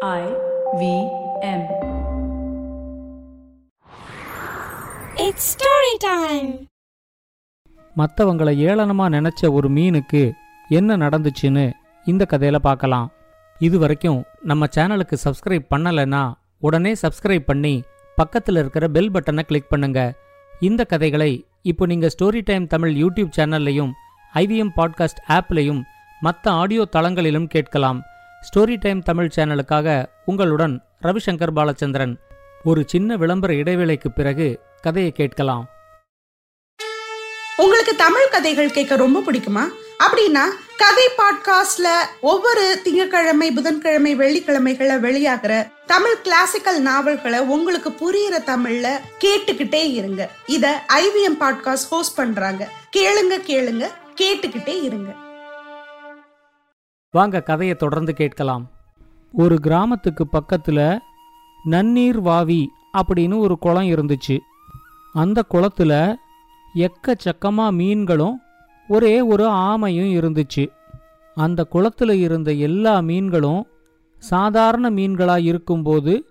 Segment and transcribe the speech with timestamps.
[0.00, 0.24] I
[0.78, 0.82] V
[1.42, 1.62] M.
[5.16, 6.50] It's story time.
[7.96, 10.22] மற்றவங்கள ஏளனமா நினைச்ச ஒரு மீனுக்கு
[10.68, 11.64] என்ன நடந்துச்சுன்னு
[12.06, 13.08] இந்த கதையில பார்க்கலாம்
[13.60, 16.22] இது வரைக்கும் நம்ம சேனலுக்கு சப்ஸ்கிரைப் பண்ணலைன்னா
[16.58, 17.74] உடனே சப்ஸ்கிரைப் பண்ணி
[18.18, 20.00] பக்கத்தில் இருக்கிற பெல் பட்டனை கிளிக் பண்ணுங்க
[20.52, 21.30] இந்த கதைகளை
[21.62, 23.92] இப்போ நீங்க ஸ்டோரி டைம் தமிழ் யூடியூப் சேனல்லையும்
[24.34, 25.82] ஐவிஎம் பாட்காஸ்ட் ஆப்லையும்
[26.22, 28.00] மற்ற ஆடியோ தளங்களிலும் கேட்கலாம்
[28.40, 32.16] ஸ்டோரி டைம் தமிழ் சேனலுக்காக உங்களுடன் ரவிசங்கர் பாலச்சந்திரன்.
[32.64, 35.68] ஒரு சின்ன விளம்பர இடைவேளைக்கு பிறகு கதையை கேட்கலாம்.
[37.56, 39.68] உங்களுக்கு தமிழ் கதைகள் கேட்க ரொம்ப பிடிக்குமா?
[39.98, 40.42] அப்படின்னா
[40.76, 41.86] கதை பாட்காஸ்ட்ல
[42.20, 50.30] ஒவ்வொரு திங்கட்கிழமை புதன்கிழமை வெள்ளிக்கிழமைகளை வெளியாகிற தமிழ் கிளாசிக்கல் நாவல்களை உங்களுக்கு புரியுற தமிழ்ல கேட்டுக்கிட்டே இருங்க.
[50.46, 52.68] இத ஐவிஎம் பாட்காஸ்ட் ஹோஸ்ட் பண்றாங்க.
[52.96, 55.10] கேளுங்க கேளுங்க கேட்டுக்கிட்டே இருங்க.
[57.10, 58.70] வாங்க கதையை தொடர்ந்து கேட்கலாம்.
[59.32, 60.98] ஒரு கிராமத்துக்கு பக்கத்துல
[61.70, 64.38] நன்னீர் வாவி அப்படின்னு ஒரு குளம் இருந்துச்சு.
[65.12, 66.14] அந்த குளத்துல
[66.74, 68.40] எக்கச்சக்கமா மீன்களும்
[68.88, 70.68] ஒரே ஒரு ஆமையும் இருந்துச்சு.
[71.34, 73.66] அந்த குளத்துல இருந்த எல்லா மீன்களும்
[74.18, 76.28] சாதாரண மீன்களா இருக்கும்போது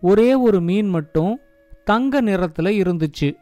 [0.00, 1.38] ஒரே ஒரு மீன் மட்டும்
[1.84, 3.32] தங்க நிறத்துல இருந்துச்சு.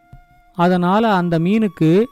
[0.55, 2.05] அதனால அந்த மீனுக்கு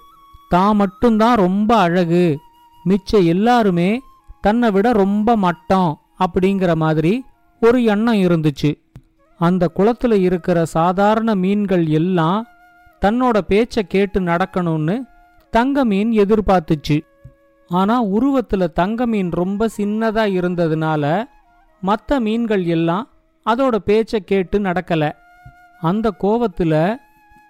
[0.48, 2.38] தான் மட்டும்தான் ரொம்ப அழகு.
[2.84, 4.00] மிச்ச எல்லாருமே
[4.46, 7.24] தன்னை விட ரொம்ப மட்டம் அப்படிங்கிற மாதிரி
[7.60, 8.70] ஒரு எண்ணம் இருந்துச்சு.
[9.38, 12.46] அந்த குளத்துல இருக்கிற சாதாரண மீன்கள் எல்லாம்
[13.00, 14.96] தன்னோட பேச்சை கேட்டு நடக்கணும்னு
[15.50, 16.98] தங்க மீன் எதிர்பார்த்துச்சு.
[17.68, 21.24] ஆனா உருவத்துல தங்க மீன் ரொம்ப சின்னதா இருந்ததுனால
[21.80, 23.08] மற்ற மீன்கள் எல்லாம்
[23.46, 25.12] அதோட பேச்சை கேட்டு நடக்கல.
[25.80, 26.96] அந்த கோவத்துல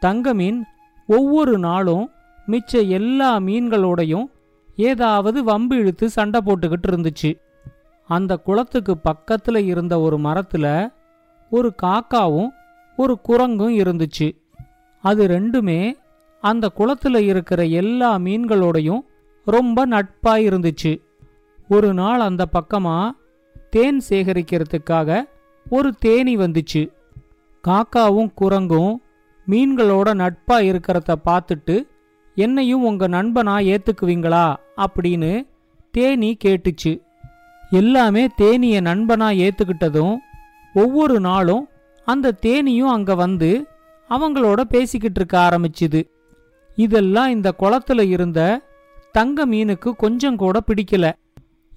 [0.01, 0.65] தங்க மீன்
[1.07, 2.11] ஒவ்வொரு நாளும்
[2.49, 4.27] மிச்ச எல்லா மீன்களோடையும்
[4.77, 7.41] ஏதாவது வம்பு இழுத்து சண்டை போட்டுக்கிட்டு இருந்துச்சு.
[8.07, 10.93] அந்த குளத்துக்கு பக்கத்துல இருந்த ஒரு மரத்துல
[11.51, 12.49] ஒரு காக்காவும்
[12.97, 14.37] ஒரு குரங்கும் இருந்துச்சு.
[15.03, 15.93] அது ரெண்டுமே
[16.41, 19.01] அந்த குளத்துல இருக்கிற எல்லா மீன்களோடையும்
[19.45, 21.03] ரொம்ப நட்பாக இருந்துச்சு.
[21.69, 23.11] ஒரு நாள் அந்த பக்கமா
[23.71, 25.29] தேன் சேகரிக்கிறதுக்காக
[25.71, 26.93] ஒரு தேனி வந்துச்சு.
[27.69, 28.95] காக்காவும் குரங்கும்
[29.49, 31.87] மீன்களோட நட்பா இருக்கிறத பார்த்துட்டு
[32.37, 34.57] என்னையும் உங்க நண்பனா ஏத்துக்குவீங்களா?
[34.77, 35.47] அப்படின்னு
[35.91, 37.01] தேனி கேட்டுச்சு.
[37.71, 40.17] எல்லாமே தேனிய நண்பனா ஏத்துக்கிட்டதும்
[40.75, 41.69] ஒவ்வொரு நாளும்
[42.05, 43.67] அந்த தேனியும் அங்க வந்து
[44.11, 46.09] அவங்களோட பேசிக்கிட்டு இருக்க ஆரம்பிச்சுது.
[46.77, 48.61] இதெல்லாம் இந்த குளத்துல இருந்த
[49.13, 51.13] தங்க மீனுக்கு கொஞ்சம் கூட பிடிக்கல.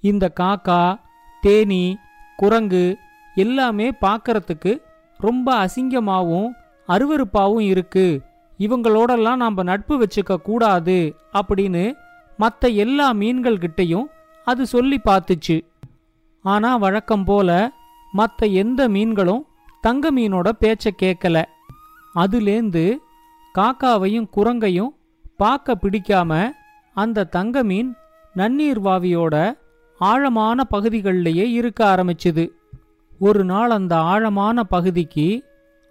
[0.00, 1.00] இந்த காக்கா
[1.40, 1.96] தேனி
[2.36, 2.96] குரங்கு
[3.34, 4.80] எல்லாமே பார்க்கறதுக்கு
[5.18, 6.48] ரொம்ப அசிங்கமாகவும்
[6.88, 8.20] அருவறுப்பாகவும் இருக்கு.
[8.60, 11.92] இவங்களோடெல்லாம் நாம் நட்பு வச்சுக்க கூடாது அப்படின்னு
[12.36, 14.06] மற்ற எல்லா மீன்கள்கிட்டையும்
[14.44, 15.56] அது சொல்லி பார்த்துச்சு.
[16.42, 17.72] ஆனா வழக்கம் போல
[18.12, 19.46] மற்ற எந்த மீன்களும்
[19.80, 21.44] தங்க மீனோட பேச்ச கேட்கல
[22.14, 22.96] அதுலேந்து
[23.54, 24.88] காக்காவையும் குரங்கையும்
[25.36, 26.50] பார்க்க பிடிக்காம
[26.94, 27.94] அந்த தங்க மீன்
[28.36, 29.52] நன்னீர் வாவியோட
[29.98, 32.50] ஆழமான பகுதிகளிலேயே இருக்க ஆரம்பிச்சுது.
[33.18, 35.28] ஒரு நாள் அந்த ஆழமான பகுதிக்கு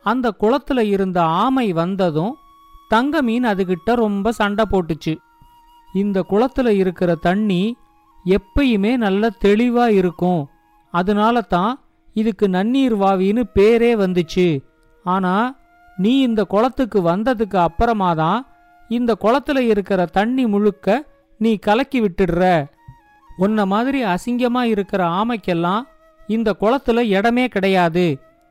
[0.04, 2.36] அந்த குளத்துல இருந்த ஆமை வந்ததும்
[2.90, 5.14] தங்க மீன் அதுகிட்ட ரொம்ப சண்டை போட்டுச்சு.
[5.94, 7.62] இந்த குளத்துல இருக்கிற தண்ணி
[8.26, 10.42] எப்பயுமே நல்ல தெளிவா இருக்கும்.
[10.94, 11.72] அதனால தான்
[12.14, 14.48] இதுக்கு நன்னீர் வாவின்னு பேரே வந்துச்சு.
[15.06, 15.34] ஆனா
[15.98, 18.40] நீ இந்த குளத்துக்கு வந்ததுக்கு அப்புறமா தான்
[18.90, 20.88] இந்த குளத்துல இருக்கிற தண்ணி முழுக்க
[21.40, 22.44] நீ கலக்கி விட்டுடுற.
[23.38, 25.84] உன்ன மாதிரி அசிங்கமா இருக்கிற ஆமைக்கெல்லாம்
[26.28, 28.08] இந்த குளத்துல இடமே கிடையாது.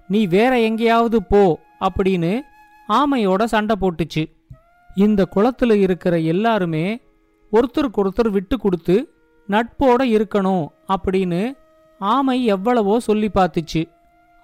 [0.09, 1.43] நீ வேற எங்கேயாவது போ
[1.81, 2.33] அப்படின்னு
[2.89, 4.23] ஆமையோட சண்டை போட்டுச்சு.
[4.97, 7.01] இந்த குளத்துல இருக்கிற எல்லாருமே
[7.53, 8.97] ஒருத்தருக்கு ஒருத்தர் விட்டு கொடுத்து
[9.49, 11.43] நட்போட இருக்கணும் அப்படின்னு
[12.01, 13.83] ஆமை எவ்வளவோ சொல்லி பார்த்துச்சு.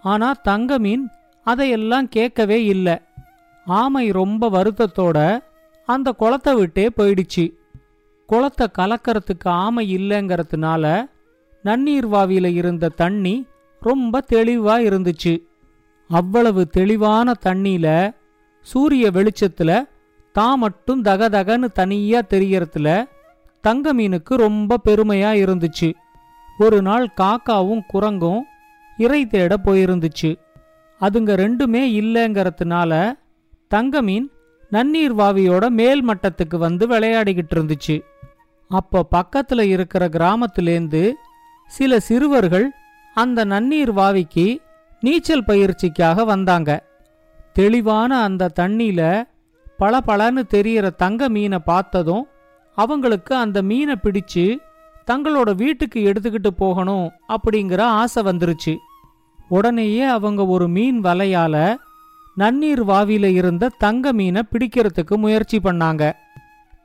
[0.05, 1.05] ஆனா தங்க மீன்
[1.47, 2.97] அதையெல்லாம் கேட்கவே இல்லை.
[3.67, 5.19] ஆமை ரொம்ப வருத்தத்தோட
[5.89, 7.45] அந்த குளத்தை விட்டே போயிடுச்சு.
[8.29, 10.85] குளத்தை கலக்கறதுக்கு ஆமை இல்லைங்கிறதுனால
[11.65, 13.47] நன்னீர்வாவியில இருந்த தண்ணி
[13.83, 15.35] ரொம்ப தெளிவா இருந்துச்சு.
[16.11, 17.89] அவ்வளவு தெளிவான தண்ணியில
[18.71, 19.73] சூரிய வெளிச்சத்துல
[20.37, 22.89] தான் மட்டும் தகதகன்னு தனியா தெரியறதுல
[23.65, 25.89] தங்க மீனுக்கு ரொம்ப பெருமையா இருந்துச்சு.
[26.59, 28.43] ஒரு நாள் காக்காவும் குரங்கும்
[28.99, 30.31] இறை தேட போயிருந்துச்சு.
[31.01, 32.93] அதுங்க ரெண்டுமே இல்லைங்கிறதுனால
[33.69, 34.27] தங்க மீன்
[34.73, 37.97] நன்னீர் வாவியோட மேல் மட்டத்துக்கு வந்து விளையாடிக்கிட்டு இருந்துச்சு.
[38.71, 41.03] அப்போ பக்கத்துல இருக்கிற கிராமத்திலேந்து
[41.71, 42.67] சில சிறுவர்கள்
[43.17, 44.47] அந்த நன்னீர் வாவிக்கு
[45.01, 46.71] நீச்சல் பயிற்சிக்காக வந்தாங்க.
[47.55, 49.01] தெளிவான அந்த தண்ணியில
[49.79, 52.27] பளபளன்னு தெரியற தங்க மீனை பார்த்ததும்
[52.79, 54.57] அவங்களுக்கு அந்த மீனை பிடிச்சு
[55.11, 58.77] தங்களோட வீட்டுக்கு எடுத்துக்கிட்டு போகணும் அப்படிங்கிற ஆசை வந்துருச்சு.
[59.49, 61.57] உடனேயே அவங்க ஒரு மீன் வலையால
[62.37, 66.13] நன்னீர் வாவியில இருந்த தங்க மீனை பிடிக்கிறதுக்கு முயற்சி பண்ணாங்க.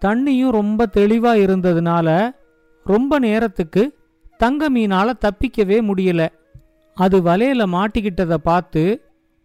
[0.06, 2.07] தண்ணியும் ரொம்ப தெளிவா இருந்ததுனால
[2.86, 3.83] ரொம்ப நேரத்துக்கு
[4.38, 6.22] தங்க மீனால தப்பிக்கவே முடியல.
[6.98, 8.83] அது வலையில மாட்டிக்கிட்டதை பார்த்து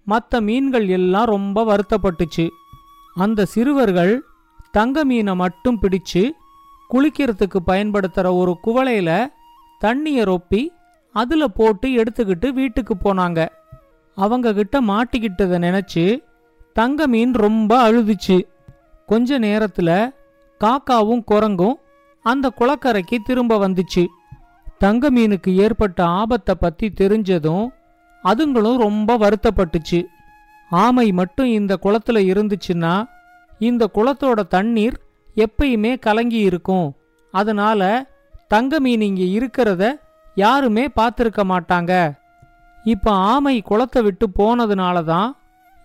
[0.04, 2.46] மற்ற மீன்கள் எல்லாம் ரொம்ப வருத்தப்பட்டுச்சு.
[3.14, 4.14] அந்த சிறுவர்கள்
[4.70, 6.22] தங்க மீனை மட்டும் பிடிச்சு
[6.90, 9.30] குளிக்கிறதுக்கு பயன்படுத்துகிற ஒரு குவளையில்
[9.80, 10.62] தண்ணியை ரொப்பி
[11.14, 13.48] அதில் போட்டு எடுத்துக்கிட்டு வீட்டுக்கு போனாங்க.
[14.16, 16.04] அவங்க கிட்ட மாட்டிக்கிட்டதை நினச்சி
[16.72, 18.36] தங்க மீன் ரொம்ப அழுதுச்சு.
[19.06, 20.12] கொஞ்ச நேரத்தில்
[20.60, 21.76] காக்காவும் குரங்கும்
[22.24, 24.04] அந்த குளக்கரைக்கு திரும்ப வந்துச்சு.
[24.78, 27.66] தங்க மீனுக்கு ஏற்பட்ட ஆபத்தை பற்றி தெரிஞ்சதும்
[28.24, 30.00] அதுங்களும் ரொம்ப வருத்தப்பட்டுச்சு.
[30.70, 32.94] ஆமை மட்டும் இந்த குளத்துல இருந்துச்சுன்னா
[33.60, 34.96] இந்த குளத்தோட தண்ணீர்
[35.36, 36.88] எப்பயுமே கலங்கி இருக்கும்.
[37.34, 37.82] அதனால
[38.54, 39.84] தங்க மீன் இங்கே இருக்கிறத
[40.36, 41.92] யாருமே பார்த்துருக்க மாட்டாங்க.
[42.84, 45.28] இப்போ ஆமை குளத்தை விட்டு போனதுனால தான்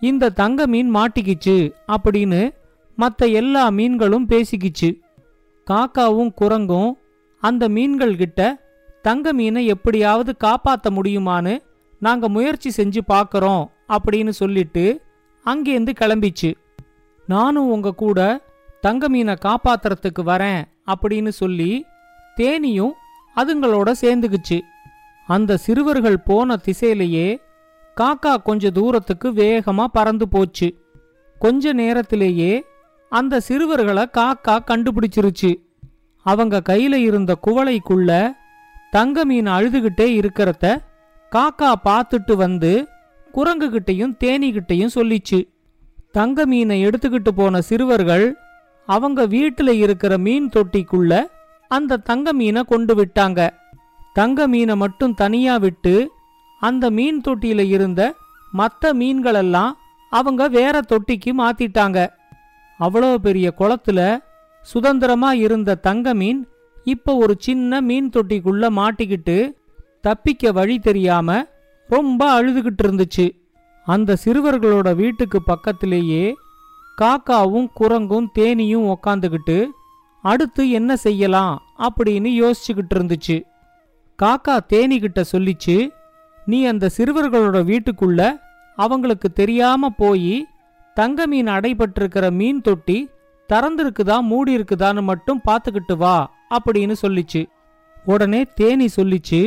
[0.02, 1.56] இந்த தங்க மீன் மாட்டிக்கிச்சு
[1.94, 2.40] அப்படின்னு
[2.98, 4.90] மற்ற எல்லா மீன்களும் பேசிக்கிச்சு.
[5.66, 6.90] காக்காவும் குரங்கும்
[7.42, 8.40] அந்த மீன்கள்கிட்ட
[9.04, 11.54] தங்க மீனை எப்படியாவது காப்பாற்ற முடியுமான்னு
[12.00, 15.02] நாங்க முயற்சி செஞ்சு பார்க்கறோம் அப்படின்னு சொல்லிட்டு
[15.44, 16.54] அங்கேருந்து கிளம்பிச்சு.
[17.26, 18.42] நானும் உங்க கூட
[18.80, 21.84] தங்க மீனை காப்பாத்துறதுக்கு வரேன் அப்படின்னு சொல்லி
[22.36, 22.92] தேனியும்
[23.36, 24.60] அதுங்களோட சேர்ந்துக்குச்சு.
[25.26, 27.40] அந்த சிறுவர்கள் போன திசையிலேயே
[28.00, 30.68] காக்கா கொஞ்ச தூரத்துக்கு வேகமா பறந்து போச்சு.
[31.38, 32.64] கொஞ்ச நேரத்திலேயே
[33.08, 35.52] அந்த சிறுவர்களை காக்கா கண்டுபிடிச்சிருச்சு.
[36.22, 38.32] அவங்க கையில இருந்த குவளைக்குள்ள
[38.90, 40.88] தங்க மீன் அழுதுகிட்டே இருக்கிறத
[41.34, 42.88] காக்கா பார்த்துட்டு வந்து
[43.34, 45.48] குரங்குகிட்டையும் தேனிகிட்டையும் சொல்லிச்சு.
[46.12, 48.36] தங்க மீனை எடுத்துக்கிட்டு போன சிறுவர்கள்
[48.86, 51.12] அவங்க வீட்டுல இருக்கிற மீன் தொட்டிக்குள்ள
[51.68, 53.50] அந்த தங்க மீனை கொண்டு விட்டாங்க.
[54.12, 56.10] தங்க மீனை மட்டும் தனியா விட்டு
[56.60, 58.14] அந்த மீன் தொட்டியில இருந்த
[58.52, 59.72] மற்ற மீன்களெல்லாம்
[60.10, 61.98] அவங்க வேற தொட்டிக்கு மாத்திட்டாங்க.
[62.80, 64.18] அவ்வளோ பெரிய குளத்துல
[64.62, 66.48] சுதந்திரமா இருந்த தங்க மீன்
[66.84, 69.36] இப்ப ஒரு சின்ன மீன் தொட்டிக்குள்ள மாட்டிக்கிட்டு
[70.00, 71.44] தப்பிக்க வழி தெரியாம
[71.88, 73.26] ரொம்ப அழுதுகிட்டு இருந்துச்சு.
[73.86, 76.34] அந்த சிறுவர்களோட வீட்டுக்கு பக்கத்திலேயே
[76.98, 79.66] காக்காவும் குரங்கும் தேனியும் உக்காந்துக்கிட்டு
[80.22, 83.36] அடுத்து என்ன செய்யலாம் அப்படின்னு யோசிச்சுக்கிட்டு இருந்துச்சு.
[84.22, 85.76] காக்கா தேனிகிட்ட சொல்லிச்சு
[86.46, 88.40] நீ அந்த சிறுவர்களோட வீட்டுக்குள்ள
[88.76, 90.46] அவங்களுக்கு தெரியாம போய்
[90.94, 93.08] தங்க மீன் அடைபட்டிருக்கிற மீன் தொட்டி
[93.48, 96.16] திறந்திருக்குதா மூடி இருக்குதான்னு மட்டும் பார்த்துக்கிட்டு வா
[96.54, 97.42] அப்படின்னு சொல்லிச்சு.
[98.04, 99.40] உடனே தேனி சொல்லிச்சு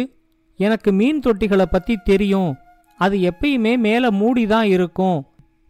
[0.58, 2.56] எனக்கு மீன் தொட்டிகளை பத்தி தெரியும்.
[2.98, 5.26] அது எப்பயுமே மேல மூடி தான் இருக்கும்.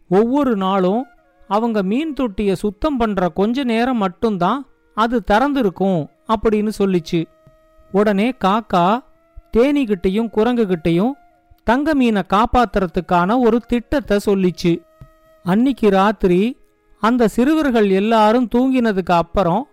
[0.08, 1.06] ஒவ்வொரு நாளும்
[1.48, 7.24] அவங்க மீன் தொட்டியை சுத்தம் பண்ற கொஞ்ச நேரம் மட்டும்தான் அது திறந்திருக்கும் அப்படின்னு சொல்லிச்சு.
[7.90, 9.00] உடனே காக்கா
[9.56, 11.12] தேனிகிட்டையும் குரங்குகிட்டையும்
[11.64, 14.82] தங்க மீனை காப்பாத்துறதுக்கான ஒரு திட்டத்தை சொல்லிச்சு.
[15.44, 16.56] அன்னிக்கு ராத்திரி
[17.00, 19.68] அந்த சிறுவர்கள் எல்லாரும் தூங்கினதுக்கு அப்புறம்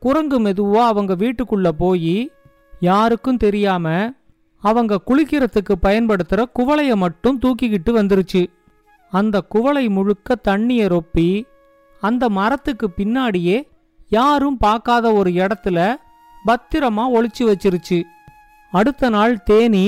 [0.00, 2.32] குரங்கு மெதுவா அவங்க வீட்டுக்குள்ள போய்
[2.80, 4.14] யாருக்கும் தெரியாம
[4.68, 8.42] அவங்க குளிக்கிறதுக்கு பயன்படுத்துகிற குவளைய மட்டும் தூக்கிக்கிட்டு வந்துருச்சு.
[9.12, 11.28] அந்த குவளை முழுக்க தண்ணிய ரொப்பி
[12.00, 13.58] அந்த மரத்துக்கு பின்னாடியே
[14.08, 15.78] யாரும் பார்க்காத ஒரு இடத்துல
[16.46, 17.98] பத்திரமா ஒளிச்சு வச்சிருச்சு.
[18.70, 19.86] அடுத்த நாள் தேனி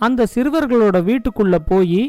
[0.00, 2.02] அந்த சிறுவர்களோட வீட்டுக்குள்ள போய்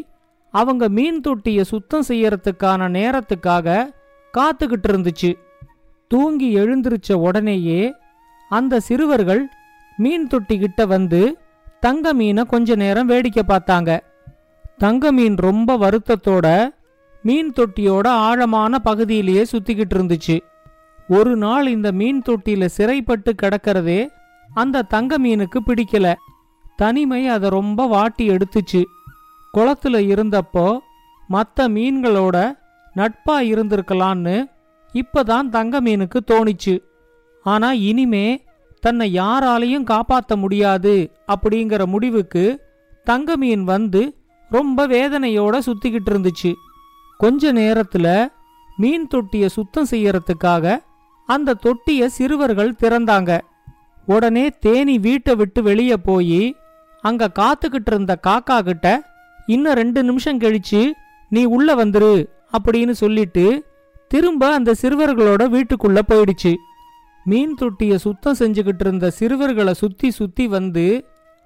[0.53, 3.88] அவங்க மீன் தொட்டியை சுத்தம் செய்யறதுக்கான நேரத்துக்காக
[4.34, 5.32] காத்துக்கிட்டு இருந்துச்சு.
[6.12, 7.82] தூங்கி எழுந்திருச்ச உடனேயே
[8.50, 9.44] அந்த சிறுவர்கள்
[9.98, 11.22] மீன் தொட்டி கிட்ட வந்து
[11.86, 14.00] தங்க மீனை கொஞ்ச நேரம் வேடிக்கை பார்த்தாங்க.
[14.77, 16.48] தங்க மீன் ரொம்ப வருத்தத்தோட
[17.22, 20.38] மீன் தொட்டியோட ஆழமான பகுதியிலேயே சுத்திக்கிட்டு இருந்துச்சு.
[21.08, 24.08] ஒரு நாள் இந்த மீன் தொட்டியில சிறைப்பட்டு கிடக்கிறதே
[24.54, 26.13] அந்த தங்க மீனுக்கு பிடிக்கல.
[26.75, 28.84] தனிமை அதை ரொம்ப வாட்டி எடுத்துச்சு.
[29.54, 30.77] குளத்துல இருந்தப்போ
[31.27, 32.38] மற்ற மீன்களோட
[32.96, 34.38] நட்பா இருந்திருக்கலான்னு
[34.94, 36.75] இப்பதான் தங்க மீனுக்கு தோணிச்சு.
[37.44, 38.44] ஆனா இனிமே
[38.86, 40.94] தன்னை யாராலையும் காப்பாற்ற முடியாது
[41.34, 42.44] அப்படிங்கிற முடிவுக்கு
[43.06, 44.01] தங்கமீன் வந்து
[44.51, 46.51] ரொம்ப வேதனையோட சுத்திக்கிட்டு இருந்துச்சு.
[47.18, 48.08] கொஞ்ச நேரத்துல
[48.82, 50.75] மீன் தொட்டிய சுத்தம் செய்யறதுக்காக
[51.30, 53.32] அந்த தொட்டிய சிறுவர்கள் திறந்தாங்க.
[54.08, 56.42] உடனே தேனி வீட்டை விட்டு வெளியே போய்
[57.04, 58.88] அங்க காத்துக்கிட்டு இருந்த காக்கா கிட்ட
[59.46, 60.82] இன்னும் ரெண்டு நிமிஷம் கழிச்சு
[61.30, 62.13] நீ உள்ள வந்துரு
[62.58, 63.46] அப்படின்னு சொல்லிட்டு
[64.13, 66.54] திரும்ப அந்த சிறுவர்களோட வீட்டுக்குள்ள போயிடுச்சு.
[67.25, 71.05] மீன் தொட்டியை சுத்தம் செஞ்சுக்கிட்டு இருந்த சிறுவர்களை சுத்தி சுத்தி வந்து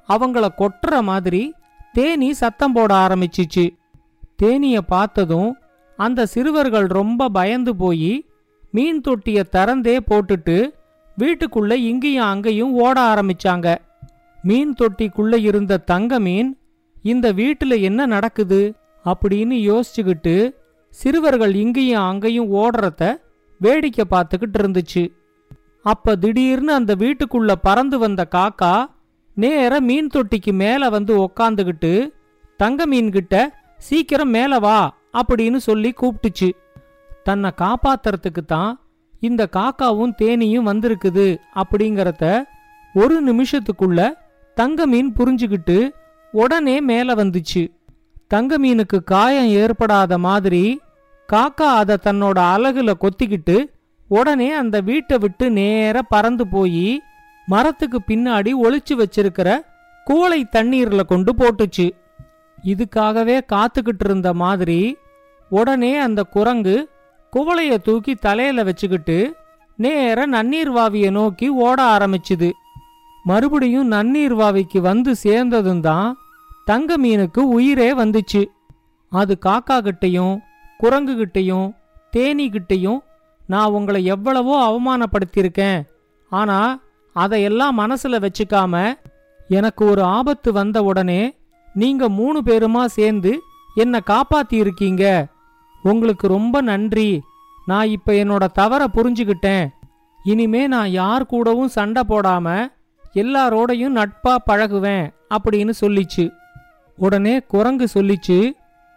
[0.09, 1.53] அவங்கள கொட்டுற மாதிரி
[1.93, 3.75] தேனி சத்தம் போட ஆரம்பிச்சிச்சு.
[4.35, 5.57] தேனிய பார்த்ததும்
[5.97, 8.25] அந்த சிறுவர்கள் ரொம்ப பயந்து போய்
[8.71, 10.69] மீன் தொட்டிய திறந்தே போட்டுட்டு
[11.17, 13.77] வீட்டுக்குள்ள இங்கேயும் அங்கேயும் ஓட ஆரம்பிச்சாங்க.
[14.43, 16.57] மீன் தொட்டிக்குள்ள இருந்த தங்க மீன்
[17.01, 18.73] இந்த வீட்டுல என்ன நடக்குது?
[19.05, 20.35] அப்படின்னு யோசிச்சுக்கிட்டு
[20.89, 23.15] சிறுவர்கள் இங்கேயும் அங்கேயும் ஓடுறத
[23.59, 25.03] வேடிக்கை பார்த்துக்கிட்டு இருந்துச்சு.
[25.81, 28.85] அப்ப திடீர்னு அந்த வீட்டுக்குள்ள பறந்து வந்த காக்கா
[29.35, 32.11] நேர மீன் தொட்டிக்கு மேல வந்து உக்காந்துகிட்டு
[32.57, 36.49] தங்க மீன் கிட்ட சீக்கிரம் மேல வா அப்படின்னு சொல்லி கூப்பிட்டுச்சு
[37.23, 38.79] தன்னை காப்பாத்துறதுக்கு தான்
[39.19, 42.43] இந்த காக்காவும் தேனியும் வந்திருக்குது அப்படிங்கறத
[42.93, 44.11] ஒரு நிமிஷத்துக்குள்ள
[44.55, 45.89] தங்க மீன் புரிஞ்சுக்கிட்டு
[46.31, 47.71] உடனே மேல வந்துச்சு.
[48.27, 50.81] தங்க மீனுக்கு காயம் ஏற்படாத மாதிரி
[51.33, 53.73] காக்கா அதை தன்னோட அலகுல கொத்திக்கிட்டு
[54.09, 57.01] உடனே அந்த வீட்டை விட்டு நேர பறந்து போய்
[57.47, 59.49] மரத்துக்கு பின்னாடி ஒளிச்சு வச்சிருக்கிற
[60.07, 61.87] கூளை தண்ணீர்ல கொண்டு போட்டுச்சு.
[62.63, 64.79] இதுக்காகவே காத்துக்கிட்டு இருந்த மாதிரி
[65.51, 66.75] உடனே அந்த குரங்கு
[67.33, 69.17] குவளைய தூக்கி தலையில வச்சுக்கிட்டு
[69.75, 72.49] நேர நன்னீர் வாவியை நோக்கி ஓட ஆரம்பிச்சுது.
[73.23, 76.09] மறுபடியும் நன்னீர் வாவிக்கு வந்து சேர்ந்ததும் தான்
[76.65, 78.41] தங்க மீனுக்கு உயிரே வந்துச்சு.
[79.11, 80.35] அது காக்கா கிட்டையும்
[80.77, 81.67] குரங்கு கிட்டையும்
[82.11, 82.99] தேனி கிட்டையும்
[83.49, 85.77] நான் உங்களை எவ்வளவோ அவமானப்படுத்தியிருக்கேன்.
[86.31, 86.57] ஆனா
[87.15, 88.73] அதையெல்லாம் மனசுல வச்சுக்காம
[89.47, 91.21] எனக்கு ஒரு ஆபத்து வந்த உடனே
[91.73, 93.31] நீங்க மூணு பேருமா சேர்ந்து
[93.75, 95.25] என்னை காப்பாத்தியிருக்கீங்க.
[95.83, 97.21] உங்களுக்கு ரொம்ப நன்றி.
[97.65, 99.67] நான் இப்ப என்னோட தவற புரிஞ்சுக்கிட்டேன்
[100.23, 102.47] இனிமே நான் யார் கூடவும் சண்டை போடாம
[103.13, 106.25] எல்லாரோடையும் நட்பா பழகுவேன் அப்படின்னு சொல்லிச்சு.
[106.97, 108.39] உடனே குரங்கு சொல்லிச்சு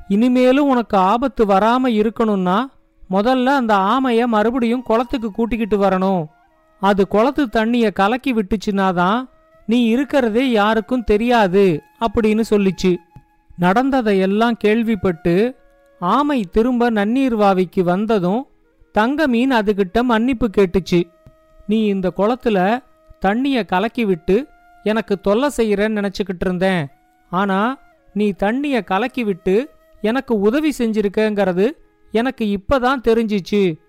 [0.09, 2.59] இனிமேலும் உனக்கு ஆபத்து வராம இருக்கணும்னா
[3.13, 6.23] முதல்ல அந்த ஆமைய மறுபடியும் குளத்துக்கு கூட்டிக்கிட்டு வரணும்.
[6.83, 9.19] அது குளத்து தண்ணிய கலக்கி விட்டுச்சுன்னா தான்
[9.67, 11.65] நீ இருக்கிறதே யாருக்கும் தெரியாது
[12.05, 12.93] அப்படின்னு சொல்லிச்சு.
[13.57, 15.35] நடந்ததையெல்லாம் கேள்விப்பட்டு
[16.01, 18.47] ஆமை திரும்ப நன்னீர் வாவிக்கு வந்ததும்
[18.93, 21.01] தங்க மீன் அதுகிட்ட மன்னிப்பு கேட்டுச்சு.
[21.67, 22.59] நீ இந்த குளத்துல
[23.21, 24.37] தண்ணிய கலக்கி விட்டு
[24.83, 26.83] எனக்கு தொல்லை செய்யறேன்னு நினச்சிக்கிட்டு இருந்தேன்.
[27.33, 27.79] ஆனா
[28.13, 31.67] நீ தண்ணிய கலக்கி விட்டு எனக்கு உதவி செஞ்சிருக்கங்கிறது
[32.13, 33.81] எனக்கு இப்பதான் தெரிஞ்சிச்சு.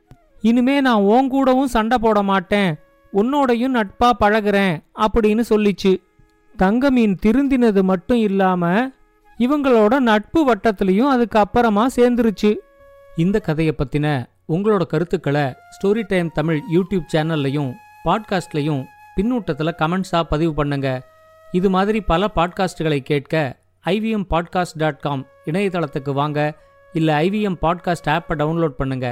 [0.42, 2.76] இனிமே நான் உன் கூடவும் சண்டை போட மாட்டேன்.
[3.14, 6.02] உன்னோடையும் நட்பா பழகுறேன் அப்படின்னு சொல்லிச்சு.
[6.58, 8.90] தங்கமீன் திருந்தினது மட்டும் இல்லாம
[9.40, 12.56] இவங்களோட நட்பு வட்டத்திலையும் அதுக்கு அப்புறமா சேர்ந்துருச்சு.
[13.16, 17.74] இந்த கதையை பத்தின உங்களோட கருத்துக்களை ஸ்டோரி டைம் தமிழ் யூடியூப் சேனல்லையும்
[18.06, 18.86] பாட்காஸ்ட்லையும்
[19.18, 21.08] பின்னூட்டத்தில் கமெண்ட்ஸாக பதிவு பண்ணுங்க.
[21.52, 26.54] இது மாதிரி பல பாட்காஸ்டுகளை கேட்க ஐவிஎம் பாட்காஸ்ட் டாட் காம் இணையதளத்துக்கு வாங்க.
[26.93, 29.09] இல்லை ஐவிஎம் பாட்காஸ்ட் ஆப்பை டவுன்லோட் பண்ணுங்க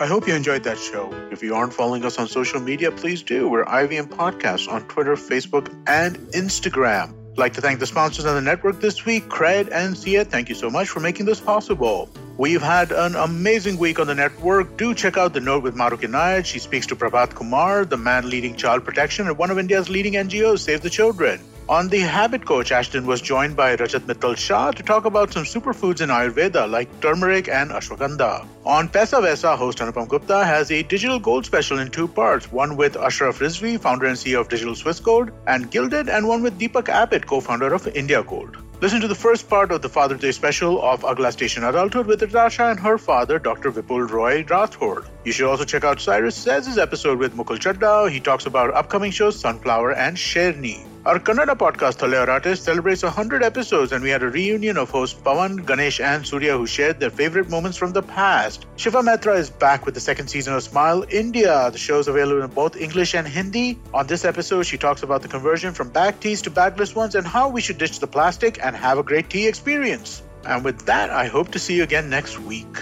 [0.00, 1.02] I hope you enjoyed that show.
[1.30, 3.48] If you aren't following us on social media, please do.
[3.48, 7.14] We're IVM Podcasts on Twitter, Facebook, and Instagram.
[7.32, 10.24] I'd like to thank the sponsors on the network this week, Cred and Sia.
[10.24, 12.10] Thank you so much for making this possible.
[12.39, 14.77] We've had an amazing week on the network.
[14.77, 16.45] Do check out the note with Maruki Nayar.
[16.45, 20.13] She speaks to Prabhat Kumar, the man leading child protection at one of India's leading
[20.13, 21.41] NGOs, Save the Children.
[21.67, 25.43] On the Habit Coach, Ashton was joined by Rajat Mittal Shah to talk about some
[25.43, 28.47] superfoods in Ayurveda like turmeric and ashwagandha.
[28.65, 32.77] On Pesa Vesa, host Anupam Gupta has a digital gold special in two parts one
[32.77, 36.57] with Ashraf Rizvi, founder and CEO of Digital Swiss Gold, and Gilded, and one with
[36.57, 38.55] Deepak Abbott, co founder of India Gold.
[38.81, 42.21] Listen to the first part of the Father's Day special of Agla Station Adulthood with
[42.21, 43.73] Natasha and her father, Dr.
[43.73, 45.05] Vipul Roy Rathod.
[45.25, 48.09] You should also check out Cyrus Says' episode with Mukul Chadda.
[48.09, 50.85] He talks about upcoming shows Sunflower and Sherni.
[51.05, 55.19] Our Kannada podcast, Thale Artist, celebrates 100 episodes, and we had a reunion of hosts
[55.19, 58.65] Pawan, Ganesh, and Surya who shared their favorite moments from the past.
[58.77, 61.69] Shiva Mehta is back with the second season of Smile India.
[61.71, 63.77] The show is available in both English and Hindi.
[63.93, 67.27] On this episode, she talks about the conversion from bag teas to bagless ones and
[67.27, 70.21] how we should ditch the plastic and have a great tea experience.
[70.45, 72.77] And with that, I hope to see you again next week.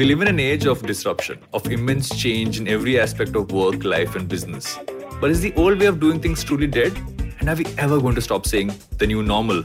[0.00, 3.84] We live in an age of disruption, of immense change in every aspect of work,
[3.84, 4.78] life, and business.
[5.20, 6.96] But is the old way of doing things truly dead?
[7.38, 9.62] And are we ever going to stop saying the new normal?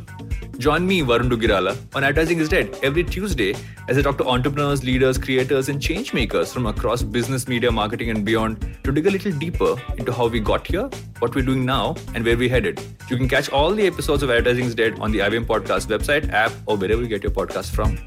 [0.58, 3.56] Join me, Varun Dugirala, on Advertising is Dead every Tuesday
[3.88, 8.10] as I talk to entrepreneurs, leaders, creators, and change makers from across business, media, marketing,
[8.10, 10.90] and beyond to dig a little deeper into how we got here,
[11.20, 12.82] what we're doing now, and where we're headed.
[13.10, 16.30] You can catch all the episodes of Advertising is Dead on the IBM Podcast website,
[16.34, 17.98] app, or wherever you get your podcast from.